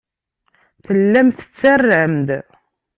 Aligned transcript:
Tellam 0.85 1.27
tettarram-d. 1.31 2.29